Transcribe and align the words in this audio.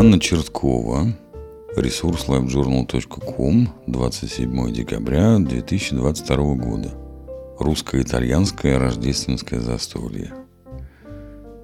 Анна 0.00 0.18
Черткова, 0.18 1.12
ресурс 1.76 2.24
livejournal.com, 2.26 3.68
27 3.86 4.72
декабря 4.72 5.36
2022 5.38 6.54
года. 6.54 6.94
Русско-итальянское 7.58 8.78
рождественское 8.78 9.60
застолье. 9.60 10.32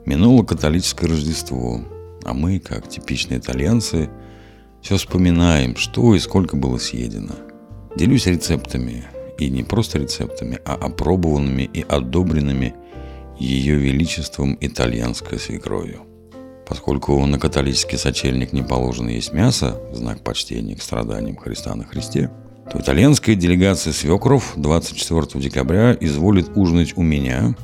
Минуло 0.04 0.44
католическое 0.44 1.08
Рождество, 1.08 1.80
а 2.26 2.34
мы, 2.34 2.58
как 2.58 2.86
типичные 2.90 3.38
итальянцы, 3.38 4.10
все 4.82 4.98
вспоминаем, 4.98 5.74
что 5.74 6.14
и 6.14 6.18
сколько 6.18 6.56
было 6.56 6.76
съедено. 6.76 7.36
Делюсь 7.96 8.26
рецептами, 8.26 9.04
и 9.38 9.48
не 9.48 9.62
просто 9.62 9.98
рецептами, 9.98 10.60
а 10.66 10.74
опробованными 10.74 11.70
и 11.72 11.80
одобренными 11.80 12.74
Ее 13.38 13.76
Величеством 13.76 14.58
итальянской 14.60 15.38
свекровью. 15.38 16.02
Поскольку 16.66 17.24
на 17.26 17.38
католический 17.38 17.96
сочельник 17.96 18.52
не 18.52 18.62
положено 18.62 19.10
есть 19.10 19.32
мясо, 19.32 19.80
знак 19.92 20.22
почтения 20.22 20.74
к 20.74 20.82
страданиям 20.82 21.36
Христа 21.36 21.74
на 21.76 21.84
Христе, 21.84 22.30
то 22.70 22.80
итальянская 22.80 23.36
делегация 23.36 23.92
свекров 23.92 24.54
24 24.56 25.40
декабря 25.42 25.96
изволит 26.00 26.50
ужинать 26.56 26.96
у 26.96 27.02
меня 27.02 27.54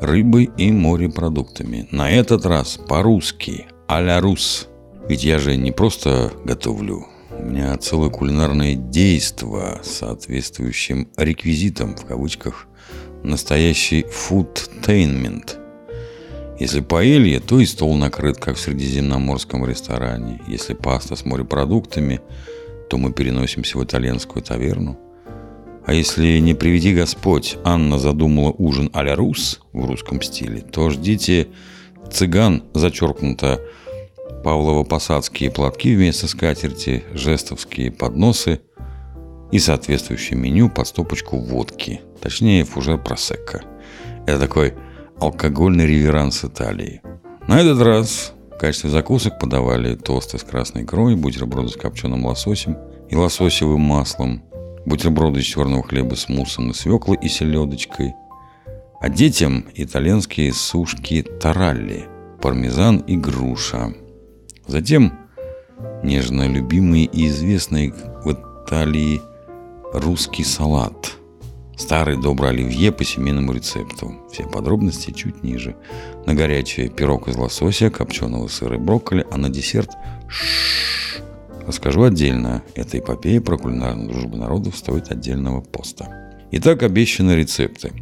рыбой 0.00 0.50
и 0.56 0.72
морепродуктами. 0.72 1.86
На 1.92 2.10
этот 2.10 2.44
раз 2.44 2.76
по-русски, 2.88 3.66
а-ля 3.86 4.20
рус. 4.20 4.68
Ведь 5.08 5.22
я 5.22 5.38
же 5.38 5.56
не 5.56 5.70
просто 5.70 6.32
готовлю, 6.44 7.06
у 7.38 7.42
меня 7.42 7.76
целое 7.76 8.10
кулинарное 8.10 8.74
действо 8.74 9.80
с 9.84 9.98
соответствующим 9.98 11.08
реквизитом, 11.16 11.94
в 11.94 12.04
кавычках, 12.04 12.66
настоящий 13.22 14.02
фудтейнмент– 14.02 15.56
если 16.60 16.80
паэлья, 16.80 17.40
то 17.40 17.58
и 17.58 17.64
стол 17.64 17.94
накрыт, 17.96 18.36
как 18.36 18.56
в 18.56 18.60
средиземноморском 18.60 19.64
ресторане. 19.64 20.42
Если 20.46 20.74
паста 20.74 21.16
с 21.16 21.24
морепродуктами, 21.24 22.20
то 22.90 22.98
мы 22.98 23.12
переносимся 23.14 23.78
в 23.78 23.84
итальянскую 23.84 24.42
таверну. 24.42 24.98
А 25.86 25.94
если 25.94 26.38
не 26.38 26.52
приведи 26.52 26.94
Господь, 26.94 27.56
Анна 27.64 27.98
задумала 27.98 28.50
ужин 28.50 28.90
а-ля 28.92 29.16
рус 29.16 29.62
в 29.72 29.86
русском 29.86 30.20
стиле, 30.20 30.60
то 30.60 30.90
ждите 30.90 31.48
цыган, 32.12 32.62
зачеркнуто 32.74 33.60
Павлово-посадские 34.44 35.50
платки 35.50 35.96
вместо 35.96 36.28
скатерти, 36.28 37.04
жестовские 37.14 37.90
подносы 37.90 38.60
и 39.50 39.58
соответствующее 39.58 40.38
меню 40.38 40.68
под 40.68 40.86
стопочку 40.86 41.38
водки, 41.38 42.02
точнее 42.20 42.64
фужер 42.64 42.98
просекко. 42.98 43.62
Это 44.26 44.40
такой 44.40 44.74
алкогольный 45.20 45.86
реверанс 45.86 46.44
Италии. 46.44 47.02
На 47.46 47.60
этот 47.60 47.80
раз 47.82 48.32
в 48.54 48.58
качестве 48.58 48.90
закусок 48.90 49.38
подавали 49.38 49.94
тосты 49.94 50.38
с 50.38 50.42
красной 50.42 50.84
икрой, 50.84 51.14
бутерброды 51.14 51.68
с 51.68 51.76
копченым 51.76 52.24
лососем 52.24 52.78
и 53.08 53.16
лососевым 53.16 53.80
маслом, 53.80 54.42
бутерброды 54.86 55.40
из 55.40 55.44
черного 55.44 55.82
хлеба 55.82 56.14
с 56.14 56.28
муссом 56.28 56.70
и 56.70 56.74
свеклой 56.74 57.18
и 57.20 57.28
селедочкой, 57.28 58.14
а 59.00 59.08
детям 59.08 59.66
итальянские 59.74 60.52
сушки 60.52 61.22
таралли, 61.22 62.06
пармезан 62.40 62.98
и 62.98 63.16
груша. 63.16 63.94
Затем 64.66 65.12
нежно 66.02 66.48
любимый 66.48 67.04
и 67.04 67.26
известный 67.28 67.92
в 68.24 68.32
Италии 68.32 69.20
русский 69.92 70.44
салат– 70.44 71.16
Старый 71.80 72.18
добрый 72.18 72.50
оливье 72.50 72.92
по 72.92 73.04
семейному 73.04 73.54
рецепту. 73.54 74.14
Все 74.30 74.46
подробности 74.46 75.12
чуть 75.12 75.42
ниже. 75.42 75.76
На 76.26 76.34
горячее 76.34 76.90
пирог 76.90 77.26
из 77.26 77.36
лосося, 77.36 77.88
копченого 77.88 78.48
сыра 78.48 78.76
и 78.76 78.78
брокколи, 78.78 79.26
а 79.30 79.38
на 79.38 79.48
десерт 79.48 79.90
ш 80.28 81.22
Расскажу 81.66 82.02
отдельно. 82.02 82.62
Эта 82.74 82.98
эпопея 82.98 83.40
про 83.40 83.56
кулинарную 83.56 84.10
дружбу 84.10 84.36
народов 84.36 84.76
стоит 84.76 85.10
отдельного 85.10 85.62
поста. 85.62 86.30
Итак, 86.52 86.82
обещанные 86.82 87.38
рецепты. 87.38 87.92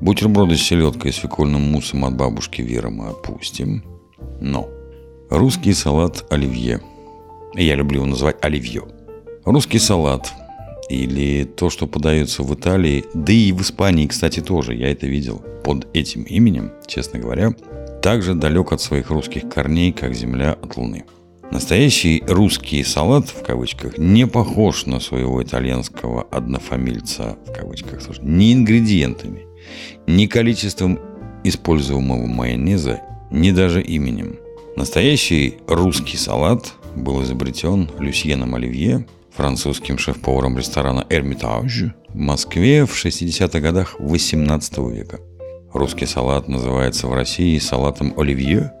Бутерброды 0.00 0.56
с 0.56 0.62
селедкой 0.62 1.12
и 1.12 1.14
свекольным 1.14 1.62
муссом 1.62 2.04
от 2.04 2.16
бабушки 2.16 2.60
Веры 2.60 2.90
мы 2.90 3.10
опустим. 3.10 3.84
Но 4.40 4.68
русский 5.30 5.74
салат 5.74 6.24
оливье. 6.28 6.80
Я 7.54 7.76
люблю 7.76 7.98
его 7.98 8.06
называть 8.06 8.44
оливье. 8.44 8.82
Русский 9.44 9.78
салат 9.78 10.32
или 10.92 11.44
то, 11.44 11.70
что 11.70 11.86
подается 11.86 12.42
в 12.42 12.54
Италии, 12.54 13.04
да 13.14 13.32
и 13.32 13.52
в 13.52 13.62
Испании, 13.62 14.06
кстати, 14.06 14.40
тоже, 14.40 14.74
я 14.74 14.90
это 14.90 15.06
видел 15.06 15.42
под 15.64 15.86
этим 15.94 16.22
именем, 16.22 16.72
честно 16.86 17.18
говоря, 17.18 17.54
также 18.02 18.34
далек 18.34 18.72
от 18.72 18.80
своих 18.80 19.10
русских 19.10 19.48
корней, 19.48 19.92
как 19.92 20.14
земля 20.14 20.52
от 20.52 20.76
луны. 20.76 21.04
Настоящий 21.50 22.22
русский 22.26 22.82
салат, 22.82 23.28
в 23.28 23.44
кавычках, 23.44 23.98
не 23.98 24.26
похож 24.26 24.86
на 24.86 25.00
своего 25.00 25.42
итальянского 25.42 26.22
однофамильца, 26.30 27.36
в 27.46 27.52
кавычках, 27.52 28.00
ни 28.22 28.52
ингредиентами, 28.52 29.42
ни 30.06 30.26
количеством 30.26 30.98
используемого 31.44 32.26
майонеза, 32.26 33.00
ни 33.30 33.50
даже 33.50 33.82
именем. 33.82 34.36
Настоящий 34.76 35.54
русский 35.66 36.16
салат 36.16 36.72
был 36.96 37.22
изобретен 37.22 37.90
Люсьеном 37.98 38.54
Оливье 38.54 39.06
французским 39.34 39.98
шеф-поваром 39.98 40.58
ресторана 40.58 41.06
«Эрмитаж» 41.08 41.84
в 42.08 42.16
Москве 42.16 42.84
в 42.84 42.92
60-х 42.92 43.60
годах 43.60 43.96
18 43.98 44.78
века. 44.78 45.20
Русский 45.72 46.06
салат 46.06 46.48
называется 46.48 47.06
в 47.06 47.14
России 47.14 47.58
салатом 47.58 48.12
оливье 48.18 48.72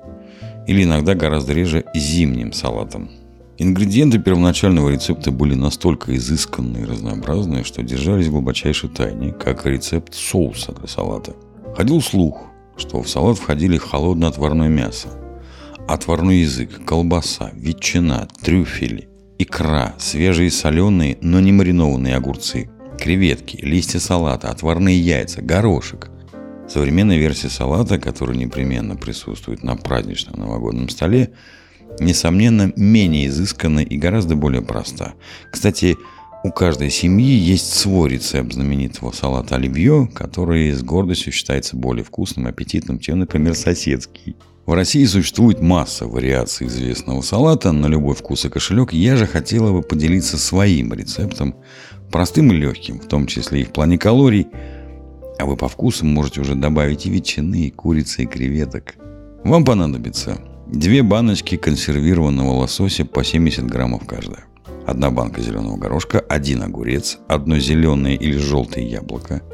или 0.66 0.84
иногда 0.84 1.14
гораздо 1.14 1.54
реже 1.54 1.84
зимним 1.94 2.52
салатом. 2.52 3.10
Ингредиенты 3.58 4.18
первоначального 4.18 4.90
рецепта 4.90 5.30
были 5.30 5.54
настолько 5.54 6.14
изысканные 6.16 6.82
и 6.82 6.86
разнообразные, 6.86 7.64
что 7.64 7.82
держались 7.82 8.26
в 8.26 8.32
глубочайшей 8.32 8.90
тайне, 8.90 9.32
как 9.32 9.66
и 9.66 9.70
рецепт 9.70 10.14
соуса 10.14 10.72
для 10.72 10.88
салата. 10.88 11.34
Ходил 11.76 12.00
слух, 12.02 12.42
что 12.76 13.02
в 13.02 13.08
салат 13.08 13.38
входили 13.38 13.78
холодное 13.78 14.28
отварное 14.28 14.68
мясо, 14.68 15.08
отварной 15.88 16.38
язык, 16.38 16.84
колбаса, 16.84 17.50
ветчина, 17.54 18.28
трюфели, 18.42 19.08
икра, 19.42 19.94
свежие 19.98 20.50
соленые, 20.50 21.18
но 21.20 21.40
не 21.40 21.52
маринованные 21.52 22.16
огурцы, 22.16 22.70
креветки, 22.98 23.56
листья 23.62 23.98
салата, 23.98 24.48
отварные 24.48 24.98
яйца, 24.98 25.42
горошек. 25.42 26.10
Современная 26.68 27.18
версия 27.18 27.48
салата, 27.48 27.98
которая 27.98 28.36
непременно 28.36 28.96
присутствует 28.96 29.62
на 29.62 29.76
праздничном 29.76 30.38
новогоднем 30.38 30.88
столе, 30.88 31.32
несомненно, 32.00 32.72
менее 32.76 33.26
изысканна 33.26 33.80
и 33.80 33.98
гораздо 33.98 34.36
более 34.36 34.62
проста. 34.62 35.14
Кстати, 35.50 35.96
у 36.44 36.50
каждой 36.50 36.90
семьи 36.90 37.36
есть 37.36 37.74
свой 37.74 38.10
рецепт 38.10 38.52
знаменитого 38.52 39.12
салата 39.12 39.56
оливье, 39.56 40.08
который 40.12 40.72
с 40.72 40.82
гордостью 40.82 41.32
считается 41.32 41.76
более 41.76 42.04
вкусным 42.04 42.46
и 42.46 42.50
аппетитным, 42.50 42.98
чем, 42.98 43.20
например, 43.20 43.54
соседский. 43.54 44.36
В 44.64 44.74
России 44.74 45.04
существует 45.06 45.60
масса 45.60 46.06
вариаций 46.06 46.68
известного 46.68 47.20
салата 47.22 47.72
на 47.72 47.86
любой 47.86 48.14
вкус 48.14 48.44
и 48.44 48.48
кошелек. 48.48 48.92
Я 48.92 49.16
же 49.16 49.26
хотела 49.26 49.72
бы 49.72 49.82
поделиться 49.82 50.38
своим 50.38 50.92
рецептом, 50.92 51.56
простым 52.12 52.52
и 52.52 52.56
легким, 52.56 53.00
в 53.00 53.06
том 53.06 53.26
числе 53.26 53.62
и 53.62 53.64
в 53.64 53.72
плане 53.72 53.98
калорий. 53.98 54.46
А 55.40 55.46
вы 55.46 55.56
по 55.56 55.68
вкусу 55.68 56.06
можете 56.06 56.42
уже 56.42 56.54
добавить 56.54 57.06
и 57.06 57.10
ветчины, 57.10 57.66
и 57.66 57.70
курицы, 57.70 58.22
и 58.22 58.26
креветок. 58.26 58.94
Вам 59.42 59.64
понадобится 59.64 60.38
две 60.68 61.02
баночки 61.02 61.56
консервированного 61.56 62.52
лосося 62.52 63.04
по 63.04 63.24
70 63.24 63.66
граммов 63.66 64.06
каждая. 64.06 64.44
Одна 64.86 65.10
банка 65.10 65.40
зеленого 65.40 65.76
горошка, 65.76 66.20
один 66.20 66.62
огурец, 66.62 67.18
одно 67.26 67.58
зеленое 67.58 68.14
или 68.14 68.36
желтое 68.36 68.88
яблоко– 68.88 69.42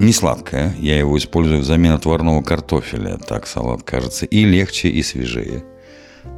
не 0.00 0.12
сладкое, 0.12 0.74
я 0.78 0.98
его 0.98 1.16
использую 1.18 1.60
взамен 1.60 1.92
отварного 1.92 2.42
картофеля, 2.42 3.18
так 3.18 3.46
салат 3.46 3.82
кажется 3.82 4.24
и 4.24 4.44
легче, 4.44 4.88
и 4.88 5.02
свежее. 5.02 5.62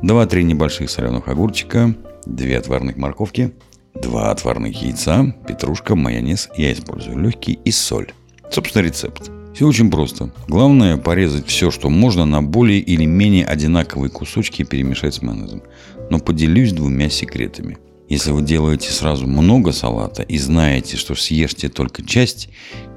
Два-три 0.03 0.43
небольших 0.43 0.91
соленых 0.91 1.29
огурчика, 1.29 1.95
две 2.27 2.59
отварных 2.59 2.97
морковки, 2.97 3.53
два 3.95 4.33
отварных 4.33 4.83
яйца, 4.83 5.35
петрушка, 5.47 5.95
майонез, 5.95 6.49
я 6.57 6.73
использую 6.73 7.19
легкий 7.19 7.59
и 7.65 7.71
соль. 7.71 8.13
Собственно, 8.51 8.83
рецепт. 8.83 9.31
Все 9.55 9.67
очень 9.67 9.91
просто. 9.91 10.33
Главное 10.49 10.97
порезать 10.97 11.47
все, 11.47 11.71
что 11.71 11.89
можно, 11.89 12.25
на 12.25 12.43
более 12.43 12.81
или 12.81 13.05
менее 13.05 13.47
одинаковые 13.47 14.11
кусочки 14.11 14.63
и 14.63 14.65
перемешать 14.65 15.15
с 15.15 15.23
майонезом. 15.23 15.63
Но 16.11 16.19
поделюсь 16.19 16.73
двумя 16.73 17.09
секретами– 17.11 17.79
если 18.13 18.31
вы 18.31 18.43
делаете 18.43 18.91
сразу 18.91 19.27
много 19.27 19.73
салата 19.73 20.23
и 20.23 20.37
знаете, 20.37 20.99
что 20.99 21.15
съешьте 21.15 21.71
только 21.71 22.03
часть, 22.03 22.51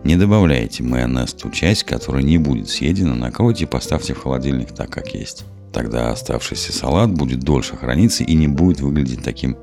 не 0.03 0.17
добавляйте 0.17 0.83
майонез 0.83 1.33
ту 1.33 1.51
часть, 1.51 1.83
которая 1.83 2.21
не 2.21 2.37
будет 2.37 2.67
съедена, 2.67 3.15
накройте 3.15 3.63
и 3.63 3.67
поставьте 3.67 4.13
в 4.13 4.21
холодильник 4.21 4.75
так, 4.75 4.89
как 4.89 5.15
есть. 5.15 5.45
Тогда 5.71 6.11
оставшийся 6.11 6.73
салат 6.73 7.13
будет 7.13 7.39
дольше 7.39 7.77
храниться 7.77 8.25
и 8.25 8.33
не 8.33 8.49
будет 8.49 8.81
выглядеть 8.81 9.23
таким, 9.23 9.55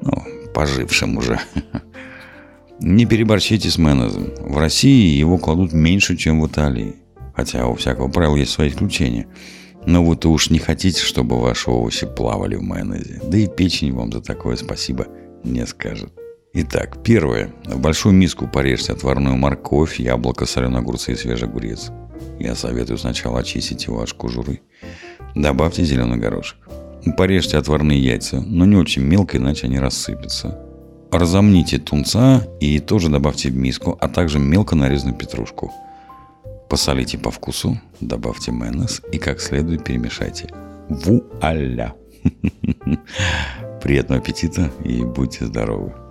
ну, 0.00 0.12
пожившим 0.54 1.18
уже. 1.18 1.40
Не 2.80 3.04
переборщите 3.04 3.70
с 3.70 3.76
майонезом. 3.76 4.32
В 4.38 4.56
России 4.56 5.18
его 5.18 5.36
кладут 5.36 5.74
меньше, 5.74 6.16
чем 6.16 6.40
в 6.40 6.46
Италии. 6.46 6.96
Хотя 7.34 7.66
у 7.66 7.74
всякого 7.74 8.08
правила 8.08 8.36
есть 8.36 8.52
свои 8.52 8.68
исключения. 8.68 9.26
Но 9.86 10.04
вы-то 10.04 10.30
уж 10.30 10.50
не 10.50 10.58
хотите, 10.58 11.00
чтобы 11.00 11.40
ваши 11.40 11.70
овощи 11.70 12.06
плавали 12.06 12.56
в 12.56 12.62
майонезе. 12.62 13.20
Да 13.24 13.38
и 13.38 13.46
печень 13.46 13.92
вам 13.92 14.12
за 14.12 14.20
такое 14.20 14.56
спасибо 14.56 15.06
не 15.44 15.64
скажет. 15.66 16.12
Итак, 16.52 17.02
первое. 17.04 17.52
В 17.64 17.78
большую 17.78 18.14
миску 18.14 18.48
порежьте 18.48 18.92
отварную 18.92 19.36
морковь, 19.36 20.00
яблоко, 20.00 20.46
соленые 20.46 20.80
огурцы 20.80 21.12
и 21.12 21.16
свежий 21.16 21.48
огурец. 21.48 21.90
Я 22.38 22.54
советую 22.54 22.98
сначала 22.98 23.40
очистить 23.40 23.84
его 23.84 24.02
от 24.02 24.12
кожуры. 24.12 24.60
Добавьте 25.34 25.84
зеленый 25.84 26.18
горошек. 26.18 26.58
Порежьте 27.16 27.56
отварные 27.56 28.02
яйца, 28.02 28.40
но 28.40 28.64
не 28.64 28.76
очень 28.76 29.02
мелко, 29.02 29.36
иначе 29.36 29.66
они 29.66 29.78
рассыпятся. 29.78 30.58
Разомните 31.12 31.78
тунца 31.78 32.42
и 32.58 32.80
тоже 32.80 33.08
добавьте 33.08 33.50
в 33.50 33.56
миску, 33.56 33.96
а 34.00 34.08
также 34.08 34.38
мелко 34.40 34.74
нарезанную 34.74 35.16
петрушку. 35.16 35.72
Посолите 36.68 37.18
по 37.18 37.30
вкусу, 37.30 37.78
добавьте 38.00 38.52
майонез 38.52 39.02
и 39.12 39.18
как 39.18 39.40
следует 39.40 39.84
перемешайте. 39.84 40.48
Вуаля! 40.88 41.94
Приятного 43.82 44.20
аппетита 44.20 44.70
и 44.84 45.04
будьте 45.04 45.46
здоровы! 45.46 46.05